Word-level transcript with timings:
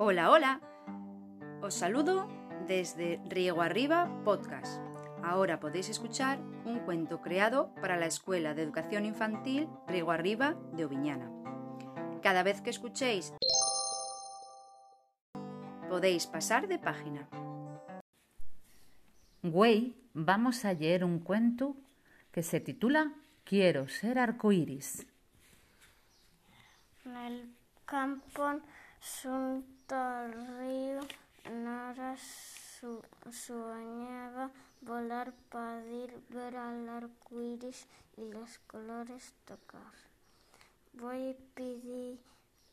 Hola, 0.00 0.30
hola. 0.30 0.60
Os 1.60 1.74
saludo 1.74 2.28
desde 2.68 3.20
Riego 3.28 3.62
Arriba 3.62 4.08
Podcast. 4.24 4.80
Ahora 5.24 5.58
podéis 5.58 5.88
escuchar 5.88 6.38
un 6.64 6.78
cuento 6.78 7.20
creado 7.20 7.74
para 7.80 7.96
la 7.96 8.06
Escuela 8.06 8.54
de 8.54 8.62
Educación 8.62 9.04
Infantil 9.04 9.68
Riego 9.88 10.12
Arriba 10.12 10.54
de 10.72 10.84
Oviñana. 10.84 11.28
Cada 12.22 12.44
vez 12.44 12.60
que 12.60 12.70
escuchéis 12.70 13.34
podéis 15.88 16.28
pasar 16.28 16.68
de 16.68 16.78
página. 16.78 17.28
Güey, 19.42 19.96
vamos 20.14 20.64
a 20.64 20.74
leer 20.74 21.02
un 21.04 21.18
cuento 21.18 21.74
que 22.30 22.44
se 22.44 22.60
titula 22.60 23.14
Quiero 23.42 23.88
ser 23.88 24.20
arcoíris. 24.20 25.08
Nel 27.04 27.50
campo 27.84 28.60
río 30.58 31.00
Nora 31.50 32.16
su 32.16 33.02
soñaba 33.30 34.50
volar 34.80 35.32
para 35.50 35.84
ir 35.86 36.12
ver 36.30 36.56
al 36.56 36.88
arcoíris 36.88 37.86
y 38.16 38.24
los 38.30 38.58
colores 38.66 39.32
tocar. 39.44 39.92
Voy 40.92 41.30
a 41.30 41.54
pedir 41.54 42.18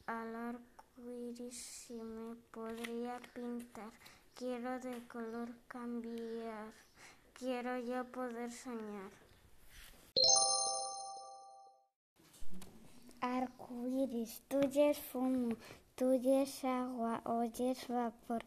al 0.07 0.35
arcoíris 0.35 1.57
si 1.57 1.93
me 1.93 2.35
podría 2.51 3.20
pintar. 3.34 3.91
Quiero 4.35 4.79
de 4.79 5.07
color 5.07 5.49
cambiar. 5.67 6.73
Quiero 7.34 7.77
yo 7.77 8.03
poder 8.05 8.51
soñar. 8.51 9.12
Arcoíris, 13.21 14.41
tuyes 14.48 14.99
fumo, 14.99 15.55
tuyes 15.95 16.63
agua, 16.66 17.22
oyes 17.23 17.88
vapor. 17.88 18.44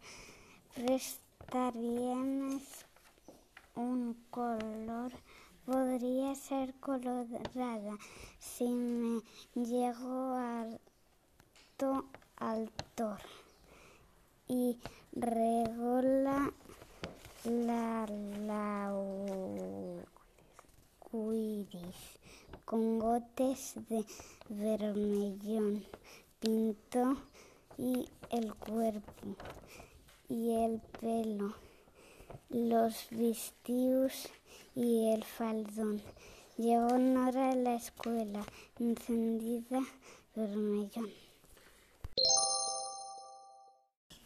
Prestaríamos 0.75 2.63
un 3.75 4.15
color, 4.31 5.13
podría 5.65 6.35
ser 6.35 6.75
colorada 6.75 7.97
si 8.39 8.69
me 8.69 9.23
llego 9.55 10.35
alto 10.35 12.05
al 12.37 12.71
tor 12.95 13.21
y 14.47 14.79
regola 15.13 16.53
la 17.45 18.07
laucuiris 21.11 21.97
con 22.67 22.99
gotes 22.99 23.75
de 23.89 24.05
vermellón 24.51 25.85
pintó 26.41 27.17
y 27.77 28.09
el 28.31 28.55
cuerpo 28.55 29.37
y 30.29 30.55
el 30.55 30.81
pelo, 31.01 31.55
los 32.51 33.07
vestidos 33.11 34.29
y 34.75 35.13
el 35.13 35.25
faldón. 35.25 36.03
Llegó 36.57 36.99
Nora 36.99 37.51
a 37.51 37.55
la 37.55 37.75
escuela, 37.77 38.45
encendida 38.79 39.81
vermellón. 40.35 41.11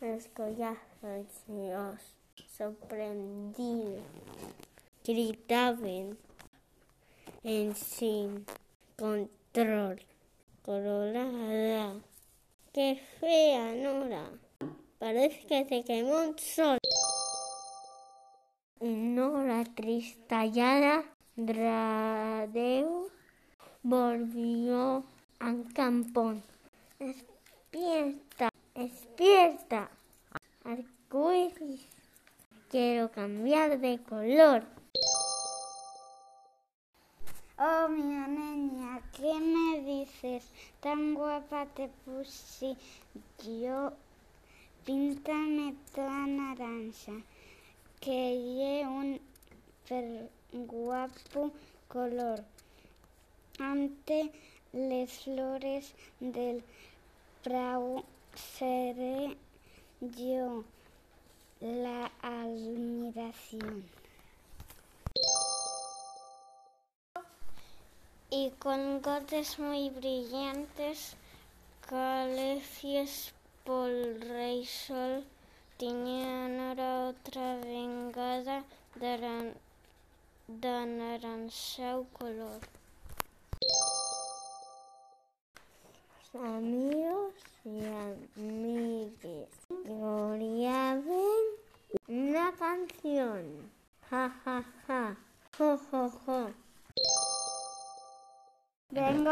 Estoy 0.01 0.57
ansioso, 0.63 2.15
sorprendido. 2.57 4.03
Gritaban 5.05 6.19
en 7.45 7.75
sin 7.77 8.45
control. 8.97 10.01
Colorada. 10.65 11.95
¡Qué 12.73 13.03
fea, 13.19 13.75
Nora! 13.75 14.31
Parece 15.01 15.45
que 15.49 15.65
se 15.65 15.83
quemó 15.83 16.23
un 16.23 16.39
sol. 16.39 16.79
Y 18.81 18.87
Nora, 18.87 19.65
tristallada, 19.65 21.05
volvió 23.83 25.05
al 25.41 25.73
campón. 25.75 26.45
Despierta, 27.01 28.49
despierta. 28.77 29.91
Arcoíris, 30.63 31.89
quiero 32.71 33.11
cambiar 33.11 33.81
de 33.81 34.01
color. 34.09 34.63
Oh, 37.59 37.89
mi 37.89 38.03
niña, 38.03 39.01
¿qué 39.17 39.35
me 39.35 39.72
Tan 40.81 41.15
guapa 41.15 41.67
te 41.67 41.89
puse 42.05 42.77
yo. 43.43 43.93
Píntame 44.85 45.75
toda 45.95 46.27
naranja, 46.27 47.15
que 48.01 48.19
lle 48.47 48.87
un 48.87 49.09
per 49.89 50.07
guapo 50.53 51.51
color. 51.89 52.39
Ante 53.59 54.31
les 54.73 55.11
flores 55.25 55.93
del 56.21 56.63
prau 57.43 58.05
seré 58.35 59.37
yo 60.21 60.65
la 61.61 62.13
admiración. 62.23 64.02
Y 68.35 68.51
con 68.59 69.03
gotes 69.03 69.59
muy 69.59 69.91
brillantes, 69.91 71.17
calefies 71.87 73.35
por 73.63 73.91
rey 73.91 74.65
sol, 74.65 75.23
tenían 75.77 76.59
ahora 76.59 77.09
otra 77.11 77.57
vengada 77.57 78.65
de, 78.95 79.17
ran, 79.19 79.53
de 80.49 80.87
naranjao 80.87 82.07
color. 82.19 82.61
Amigos 86.33 87.35
y 87.67 87.85
amigues, 87.85 89.51
gloriaban 89.85 91.45
una 92.09 92.51
canción. 92.53 93.71
Ja, 94.09 94.35
ja, 94.43 94.65
ja, 94.87 95.02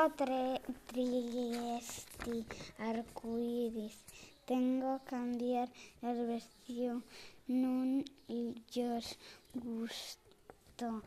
Vengo 0.00 0.14
tre 0.16 0.62
triesti 0.86 2.46
arcoíris. 2.78 3.98
Tengo 4.46 4.98
cambiar 5.04 5.68
el 6.00 6.26
vestido. 6.26 7.02
Non 7.48 8.00
ellos 8.26 9.18
gusto 9.52 11.02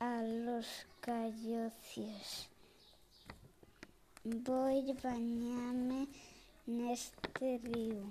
a 0.00 0.26
los 0.26 0.66
callocios. 0.98 2.50
Voy 4.24 4.90
a 4.90 4.94
bañarme 5.06 6.08
en 6.66 6.90
este 6.90 7.60
río. 7.62 8.10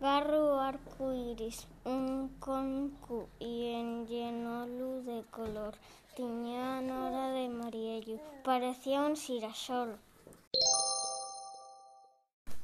Barro 0.00 0.58
arcoíris, 0.58 1.66
un 1.84 2.30
concu 2.40 3.28
y 3.38 3.74
en 3.76 4.06
lleno 4.06 4.66
luz 4.66 5.04
de 5.04 5.22
color. 5.30 5.74
Tenía 6.20 6.82
Nora 6.82 7.30
de 7.30 7.48
Mariello, 7.48 8.18
parecía 8.44 9.00
un 9.00 9.16
girasol. 9.16 9.98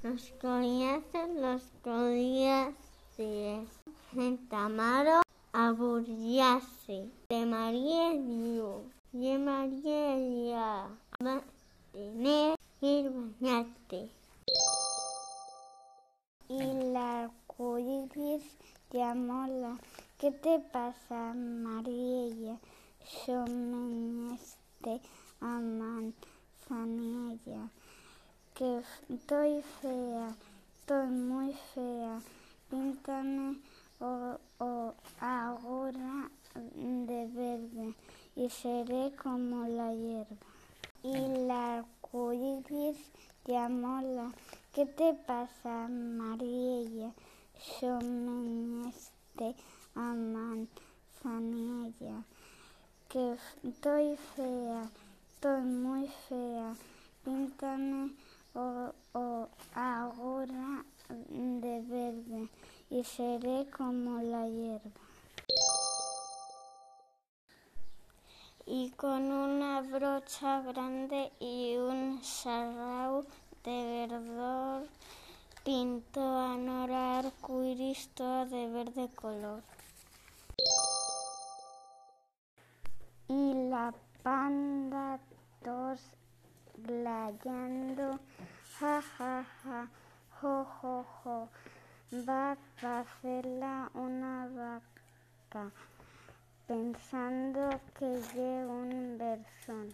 Los 0.03 0.31
collaces, 0.43 1.28
los 1.41 1.62
collaces, 1.83 3.67
en 4.15 4.49
Tamaro, 4.50 5.22
aburiase, 5.55 7.09
de 7.31 7.47
Mariello, 7.47 8.83
de 9.12 9.39
Mariella, 9.39 10.88
va 11.25 11.37
a 11.37 11.44
tener 11.93 12.59
ir 12.83 13.11
bañarte. 13.11 14.11
Y 16.50 16.62
la 16.93 17.23
arcoíris 17.23 18.44
llamó 18.91 19.47
la, 19.47 19.79
¿qué 20.19 20.31
te 20.31 20.59
pasa, 20.61 21.32
Mariella? 21.32 22.59
Yo 23.06 23.44
me 23.47 24.35
este 24.35 25.00
a 25.41 25.61
manzanilla, 25.61 26.11
que 28.53 28.82
estoy 29.08 29.62
fea, 29.81 30.35
estoy 30.81 31.06
muy 31.06 31.53
fea. 31.73 32.20
Píntame 32.69 33.61
o, 34.00 34.41
o 34.58 34.94
ahora 35.20 36.29
de 36.55 37.26
verde 37.29 37.94
y 38.35 38.50
seré 38.50 39.14
como 39.14 39.69
la 39.69 39.94
hierba. 39.94 40.37
Y 41.05 41.47
la 41.47 41.79
arcoíris 41.79 42.99
llamó 43.44 44.00
la, 44.02 44.32
¿qué 44.73 44.85
te 44.85 45.14
pasa, 45.14 45.87
Mariella? 45.88 47.12
Yo 47.81 48.00
me 48.00 48.93
a 49.94 50.12
manzanilla 50.12 50.67
que 53.08 53.37
estoy 53.62 54.17
fea, 54.35 54.88
estoy 55.35 55.61
muy 55.62 56.08
fea. 56.29 56.75
Píntame 57.25 58.12
o, 58.55 58.93
o 59.12 59.49
ahora 59.75 60.85
de 61.08 61.81
verde 61.82 62.49
y 62.91 63.05
seré 63.05 63.67
como 63.70 64.23
la 64.23 64.49
hierba. 64.49 64.91
Y 68.67 68.91
con 68.91 69.31
una 69.31 69.81
brocha 69.82 70.61
grande 70.62 71.31
y 71.38 71.76
un 71.76 72.20
sarrau 72.23 73.25
de 73.64 74.06
verdor 74.09 74.88
pintó 75.64 76.38
a 76.38 76.56
Nora 76.56 77.19
arcoiris 77.19 78.09
toda 78.14 78.44
de 78.47 78.69
verde 78.69 79.09
color. 79.14 79.62
Y 83.28 83.55
la 83.70 83.93
panda 84.23 85.19
tos 85.64 86.00
glayando, 86.76 88.20
ja 88.78 89.02
ja 89.02 89.44
ja, 89.62 89.88
jo 90.40 90.64
jo 90.81 91.05
jo, 91.25 91.49
va 92.28 92.56
a 92.82 93.00
hacerla 93.00 93.90
una 93.94 94.46
vaca, 94.46 95.73
pensando 96.69 97.69
que 97.99 98.23
lleva 98.32 98.73
un 98.73 99.19
versón. 99.19 99.88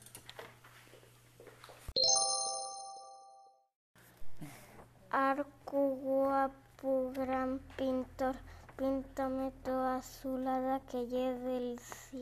Arco 5.11 5.89
guapo, 6.07 7.13
gran 7.15 7.61
pintor, 7.77 8.37
píntame 8.77 9.53
toda 9.65 9.97
azulada 9.97 10.81
que 10.81 11.07
lleve 11.07 11.57
el 11.57 11.79
cielo 11.79 12.22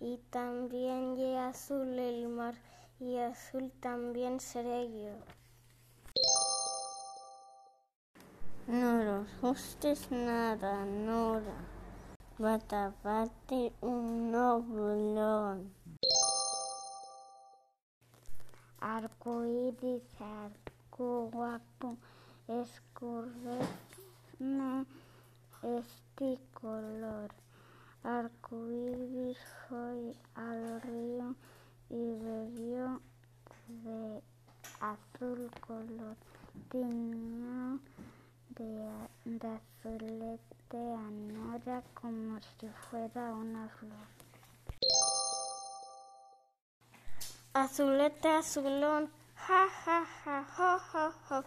y 0.00 0.18
también 0.30 1.16
lle 1.16 1.38
azul 1.38 1.98
el 1.98 2.28
mar 2.28 2.54
y 3.00 3.18
azul 3.18 3.72
también 3.80 4.40
seré 4.40 4.88
yo. 4.90 5.14
No 8.68 9.02
los 9.04 9.28
gustes 9.40 10.10
nada, 10.10 10.84
Nora. 10.84 11.58
Taparte 12.68 13.72
un 13.80 14.30
noblón. 14.30 15.72
Arco 18.80 19.44
iris, 19.46 20.02
arco 20.20 21.30
guapo, 21.32 21.96
escurrezme 22.48 23.66
este 25.62 26.38
color. 26.52 27.30
Arco 28.06 28.56
iris 28.68 29.36
fue 29.68 30.14
al 30.36 30.80
río 30.82 31.34
y 31.90 32.14
bebió 32.14 33.00
de 33.66 34.22
azul 34.78 35.50
color. 35.66 36.16
Tiñó 36.70 37.80
de, 38.50 39.48
azulete 39.48 40.78
a 40.94 41.80
como 41.94 42.38
si 42.60 42.68
fuera 42.68 43.32
una 43.32 43.68
flor. 43.70 44.06
Azulete, 47.54 48.28
azulón, 48.28 49.10
ja, 49.34 49.66
ja, 49.84 50.06
ja, 50.24 50.44
jo, 50.44 50.78
jo, 50.78 51.12
jo. 51.28 51.44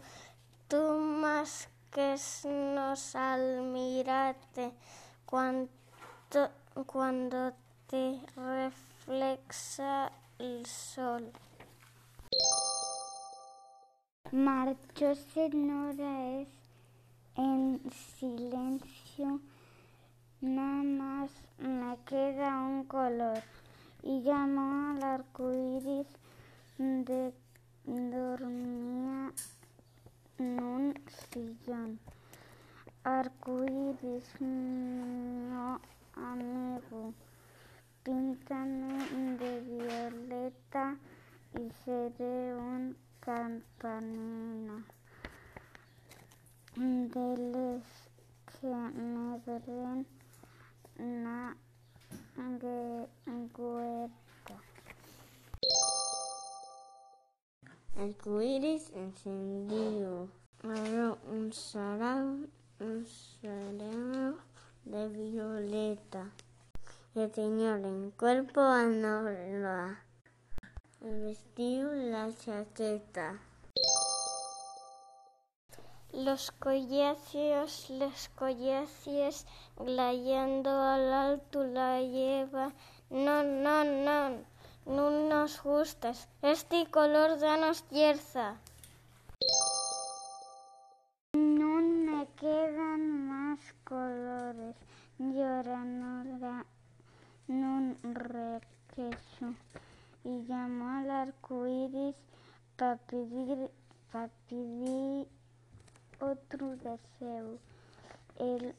Tú 0.68 1.00
más 1.00 1.70
que 1.90 2.18
nos 2.50 3.16
al 3.16 3.62
mirarte 3.62 4.74
cuando, 6.86 7.54
te 7.88 8.20
reflexa 8.36 10.12
el 10.38 10.66
sol. 10.66 11.32
Marchóse 14.32 15.50
Nora 15.50 16.42
es 16.42 16.50
en 17.36 17.82
silencio, 18.20 19.40
nada 20.42 20.84
más 20.84 21.32
me 21.58 21.98
queda 22.06 22.60
un 22.60 22.84
color 22.84 23.42
y 24.04 24.22
llamó 24.22 24.92
al 24.92 25.04
arco 25.04 25.52
iris 25.52 26.08
de 26.78 27.34
dormía 27.86 29.32
en 30.38 30.64
un 30.64 30.94
sillón. 31.32 32.00
Arco 33.04 33.64
iris, 33.64 34.26
no 34.40 35.80
amigo, 36.16 37.14
píntame 38.04 39.38
de 39.38 39.62
violeta 39.62 40.98
y 41.54 41.70
seré 41.84 42.56
un 42.56 42.96
campanino. 43.20 44.84
Deles 46.76 47.84
que 48.62 48.68
me 48.68 49.40
den 49.46 50.06
una 50.98 51.58
huerta. 53.58 54.56
Arcoíris 57.98 58.92
encendido, 58.92 60.30
abrió 60.64 61.18
un 61.28 61.52
sarao, 61.52 62.48
un 62.80 63.06
sarao 63.06 64.49
de 64.86 65.08
violeta 65.10 66.32
que 67.14 67.28
tenía 67.28 67.76
en 67.76 68.12
cuerpo 68.12 68.62
a 68.62 68.84
Nora, 68.84 70.04
el 71.02 71.22
vestido 71.22 71.92
la 71.94 72.30
chaqueta. 72.36 73.40
Los 76.12 76.52
collacios, 76.52 77.90
los 77.90 78.30
collacios, 78.30 79.46
glayando 79.78 80.70
al 80.70 81.14
alto 81.14 81.64
la 81.64 82.02
lleva. 82.02 82.74
No, 83.10 83.44
no, 83.44 83.84
no, 83.84 84.44
no 84.86 85.12
nos 85.12 85.62
gustas. 85.62 86.28
Este 86.42 86.88
color 86.90 87.40
danos 87.40 87.88
yerza. 87.90 88.58
No 91.34 91.82
me 91.82 92.28
quedan 92.38 93.19
colores. 93.84 94.76
Llora 95.18 95.84
Nora, 95.84 96.66
no 97.48 97.96
requeso. 98.04 99.54
Y 100.24 100.46
llamó 100.46 100.90
al 100.90 101.12
arco 101.12 101.68
iris 101.68 102.16
para 102.78 102.98
pedir, 102.98 103.70
para 104.12 104.30
pedir 104.50 105.28
otro 106.20 106.76
deseo. 106.78 107.58
El 108.38 108.76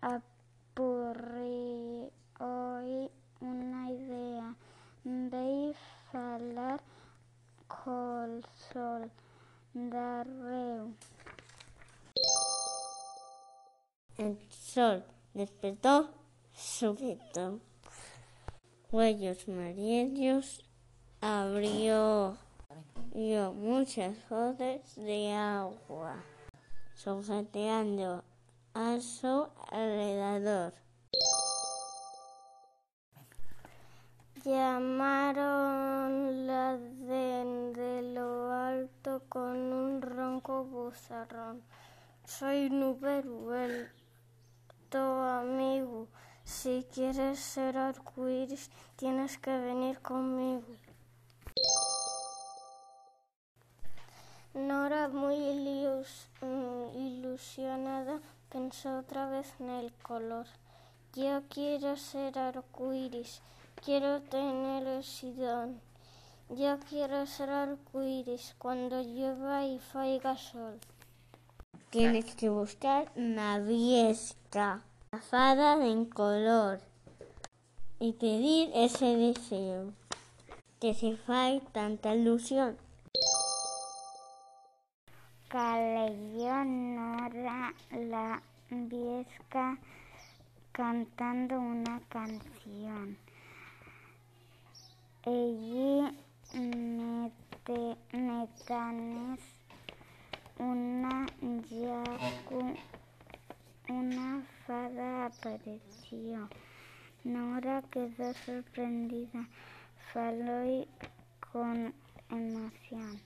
apurre 0.00 2.10
hoy 2.40 3.10
una 3.40 3.90
idea 3.90 4.54
de 5.04 5.74
falar 6.10 6.80
col 7.66 8.44
sol 8.72 9.10
darreu. 9.74 10.94
El 14.18 14.36
sol 14.50 15.04
despertó 15.32 16.10
súbito. 16.52 17.60
Cuellos 18.90 19.48
amarillos 19.48 20.64
abrió, 21.20 22.36
vio 23.14 23.52
muchas 23.52 24.16
gotas 24.28 24.96
de 24.96 25.32
agua 25.32 26.16
solfeteando 26.96 28.24
a 28.74 29.00
su 29.00 29.46
alrededor. 29.70 30.74
Llamaron 34.44 36.44
la 36.44 36.76
de 36.76 38.02
lo 38.14 38.50
alto 38.50 39.22
con 39.28 39.72
un 39.72 40.02
ronco 40.02 40.64
buzarrón. 40.64 41.62
Soy 42.24 42.68
Nuberu, 42.68 43.52
amigo. 44.96 46.08
Si 46.44 46.86
quieres 46.94 47.38
ser 47.38 47.76
arcoíris, 47.76 48.70
tienes 48.96 49.36
que 49.36 49.50
venir 49.50 50.00
conmigo. 50.00 50.64
Nora, 54.54 55.08
muy 55.08 55.36
ilus 55.36 56.28
ilusionada, 56.94 58.20
pensó 58.48 58.98
otra 58.98 59.28
vez 59.28 59.52
en 59.60 59.70
el 59.70 59.92
color. 60.02 60.46
Yo 61.14 61.42
quiero 61.50 61.96
ser 61.96 62.38
arcoíris, 62.38 63.42
quiero 63.84 64.22
tener 64.22 64.86
el 64.86 65.04
sidón. 65.04 65.80
Yo 66.48 66.78
quiero 66.88 67.26
ser 67.26 67.50
arcoíris 67.50 68.54
cuando 68.58 69.02
llueva 69.02 69.66
y 69.66 69.78
faiga 69.78 70.36
sol. 70.38 70.80
Tienes 71.90 72.34
que 72.34 72.50
buscar 72.50 73.10
una 73.16 73.60
viesca, 73.60 74.82
la 75.10 75.22
fada 75.22 75.82
en 75.86 76.04
color, 76.04 76.80
y 77.98 78.12
pedir 78.12 78.70
ese 78.74 79.16
deseo 79.16 79.94
que 80.80 80.92
se 80.92 81.16
fai 81.16 81.62
tanta 81.72 82.14
ilusión. 82.14 82.76
leyó 85.50 86.62
Nora 86.66 87.72
la 87.90 88.42
Viesca 88.68 89.78
cantando 90.72 91.58
una 91.58 92.02
canción. 92.10 93.16
Allí 95.24 96.02
mete, 96.52 97.96
metanes 98.12 99.57
una 100.58 101.26
una 103.88 104.46
fada 104.66 105.26
apareció. 105.26 106.48
Nora 107.24 107.82
quedó 107.90 108.32
sorprendida, 108.44 109.48
faló 110.12 110.86
con 111.52 111.94
emoción. 112.30 113.20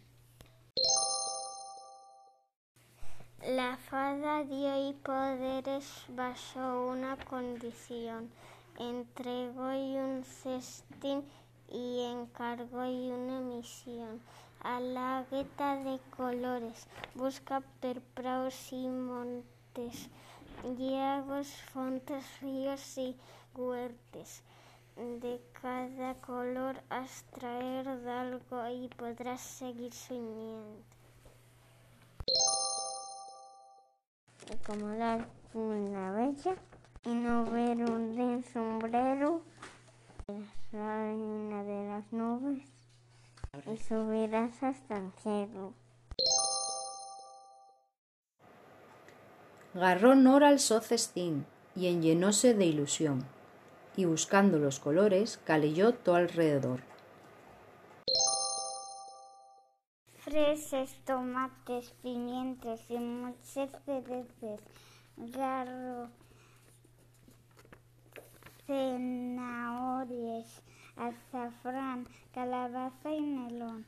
La 3.44 3.76
fada 3.76 4.44
dio 4.44 4.90
y 4.90 4.92
poderes 4.92 6.04
bajo 6.10 6.86
una 6.90 7.16
condición. 7.16 8.30
Entregó 8.78 9.72
y 9.72 9.96
un 9.98 10.22
cestín 10.24 11.24
y 11.68 12.02
encargó 12.04 12.84
y 12.84 13.10
una 13.10 13.40
misión. 13.40 14.20
A 14.64 14.78
la 14.78 15.24
gueta 15.28 15.76
de 15.76 15.98
colores 16.16 16.86
busca 17.16 17.62
perpraos 17.80 18.72
y 18.72 18.86
montes, 18.86 20.08
lagos, 20.78 21.48
fontes, 21.72 22.24
ríos 22.40 22.96
y 22.96 23.16
huertes. 23.56 24.44
De 24.96 25.40
cada 25.60 26.14
color 26.20 26.76
extraer 26.90 27.88
algo 27.88 28.68
y 28.68 28.88
podrás 28.88 29.40
seguir 29.40 29.92
soñando. 29.92 30.84
acomodar 34.52 35.26
una 35.54 36.12
bella 36.12 36.54
y 37.04 37.08
no 37.08 37.44
ver 37.46 37.78
un 37.78 38.44
sombrero, 38.52 39.42
la 40.70 40.96
reina 40.98 41.64
de 41.64 41.88
las 41.88 42.12
nubes 42.12 42.81
y 43.66 43.76
subirás 43.76 44.62
hasta 44.62 44.96
el 44.96 45.12
cielo. 45.22 45.74
Garró 49.74 50.14
Nora 50.14 50.48
al 50.48 50.60
socestín 50.60 51.46
y 51.74 51.88
enllenóse 51.88 52.54
de 52.54 52.66
ilusión, 52.66 53.24
y 53.96 54.04
buscando 54.04 54.58
los 54.58 54.80
colores 54.80 55.38
caleyó 55.44 55.94
todo 55.94 56.16
alrededor. 56.16 56.80
fresas, 60.32 60.96
tomates, 61.04 61.90
pimientos 62.02 62.80
y 62.88 62.96
muchas 62.96 63.70
cereces, 63.84 64.60
garro, 65.16 66.08
zanahorias, 68.66 70.62
azafrán, 70.96 72.06
calabaza 72.34 73.10
y 73.12 73.20
melón, 73.20 73.84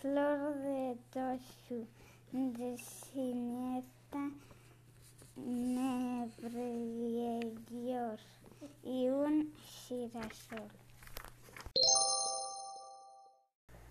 flor 0.00 0.54
de 0.56 0.96
toshu, 1.12 1.86
de 2.32 2.78
siniestra, 2.78 4.30
nebrillor 5.36 6.58
y 8.82 9.08
un 9.08 9.52
girasol. 9.56 10.70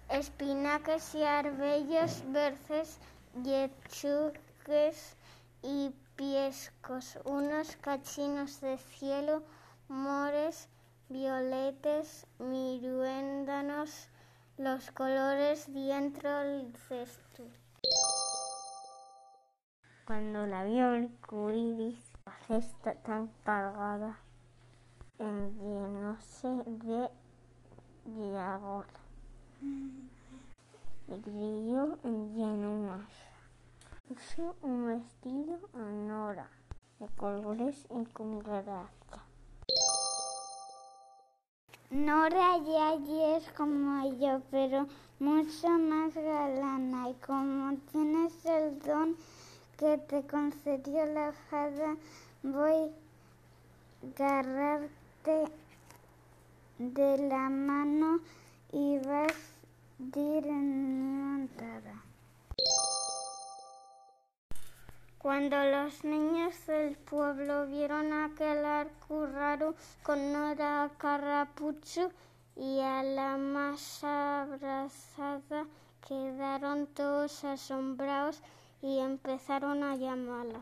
espinacas 0.10 1.13
y 1.15 1.24
arbellos 1.24 2.24
verdes, 2.31 2.98
lechugues 3.43 5.15
y 5.62 5.91
piescos, 6.15 7.19
unos 7.25 7.75
cachinos 7.77 8.62
de 8.62 8.77
cielo, 8.77 9.43
mores, 9.89 10.69
violetes, 11.09 12.27
miruéndanos, 12.39 14.09
los 14.57 14.91
colores 14.91 15.71
dentro 15.73 16.39
del 16.39 16.75
cesto. 16.75 17.43
Cuando 20.05 20.45
la 20.45 20.63
vio 20.63 20.93
el 20.93 21.09
cuiris, 21.27 22.11
la 22.25 22.33
cesta 22.47 22.95
tan 22.95 23.27
cargada, 23.43 24.19
llenóse 25.19 26.47
de 26.65 27.09
diagonal. 28.05 28.87
El 31.07 31.21
grillo 31.21 31.97
lleno 32.03 32.87
más. 32.87 33.09
Usó 34.09 34.55
un 34.61 34.87
vestido 34.87 35.59
a 35.73 35.79
Nora 35.79 36.49
de 36.99 37.07
colores 37.15 37.85
y 37.89 38.05
con 38.05 38.39
gracia. 38.39 39.26
Nora 41.89 42.58
ya 42.65 42.96
es 43.38 43.50
como 43.56 44.17
yo, 44.20 44.41
pero 44.51 44.88
mucho 45.20 45.70
más 45.70 46.13
galana. 46.13 47.10
Y 47.10 47.13
como 47.25 47.77
tienes 47.94 48.46
el 48.46 48.77
don 48.79 49.15
que 49.77 49.98
te 49.98 50.22
concedió 50.27 51.06
la 51.06 51.32
fada, 51.50 51.96
voy 52.44 52.91
a 54.20 54.25
agarrarte 54.25 55.46
de 56.77 57.17
la 57.29 57.50
mano 57.50 58.20
y 58.74 58.98
vas 58.98 59.32
a 60.13 60.20
ir 60.20 60.46
montada. 60.46 62.06
Cuando 65.27 65.62
los 65.62 66.05
niños 66.05 66.55
del 66.67 66.96
pueblo 66.96 67.67
vieron 67.67 68.13
aquel 68.13 68.63
arco 68.63 69.25
raro 69.25 69.75
con 70.01 70.31
Nora 70.31 70.89
Carrapucho 70.98 72.13
y 72.55 72.79
a 72.79 73.03
la 73.03 73.36
más 73.36 74.05
abrazada, 74.05 75.65
quedaron 76.07 76.88
todos 76.88 77.43
asombrados 77.43 78.41
y 78.81 79.00
empezaron 79.00 79.84
a 79.84 79.98
llamarla. 79.98 80.62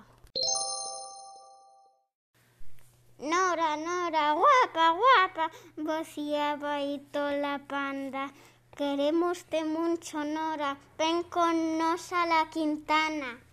Nora, 3.20 3.78
Nora, 3.78 4.32
guapa, 4.32 4.98
guapa, 4.98 5.52
vociaba 5.78 6.82
y 6.82 6.98
toda 7.12 7.34
la 7.34 7.60
panda. 7.60 8.32
Queremos 8.76 9.48
de 9.52 9.64
mucho, 9.64 10.24
Nora, 10.24 10.76
ven 10.98 11.22
con 11.22 11.78
nos 11.78 12.12
a 12.12 12.26
la 12.26 12.50
quintana. 12.50 13.45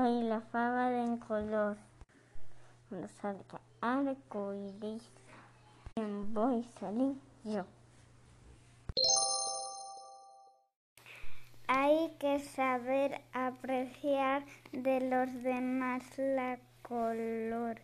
Soy 0.00 0.22
la 0.22 0.40
fava 0.40 0.88
de 0.88 1.18
color, 1.18 1.76
cuando 2.88 3.06
salga 3.20 3.60
arco 3.82 4.54
iris, 4.54 5.06
voy 6.32 6.64
a 6.64 6.80
salir 6.80 7.16
yo. 7.44 7.66
Hay 11.68 12.16
que 12.18 12.38
saber 12.38 13.20
apreciar 13.34 14.46
de 14.72 15.00
los 15.02 15.42
demás 15.42 16.02
la 16.16 16.58
color. 16.80 17.78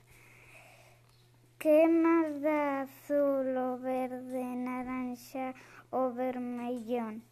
¿Qué 1.59 1.87
más 1.87 2.41
da 2.41 2.81
azul 2.81 3.55
o 3.59 3.79
verde, 3.79 4.43
naranja 4.43 5.53
o 5.91 6.15
vermellón? 6.15 7.23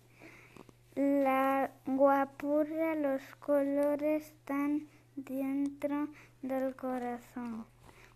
La 0.94 1.72
guapura, 1.86 2.94
los 2.94 3.22
colores 3.40 4.26
están 4.26 4.86
dentro 5.16 6.08
del 6.42 6.76
corazón. 6.76 7.66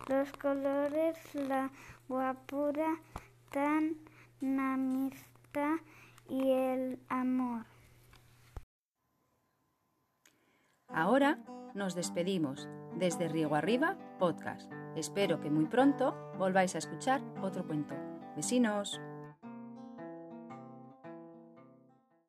Los 0.07 0.31
colores, 0.31 1.17
la 1.35 1.71
guapura, 2.07 2.99
están 3.43 3.97
la 4.39 4.75
amistad 4.75 5.75
y 6.29 6.51
el 6.51 6.99
amor. 7.09 7.65
Ahora 10.87 11.37
nos 11.75 11.95
despedimos 11.95 12.67
desde 12.95 13.27
Riego 13.27 13.55
Arriba 13.55 13.97
Podcast. 14.19 14.71
Espero 14.95 15.39
que 15.41 15.49
muy 15.49 15.65
pronto 15.65 16.15
volváis 16.37 16.75
a 16.75 16.79
escuchar 16.79 17.21
otro 17.41 17.67
cuento. 17.67 17.95
Vecinos. 18.35 18.99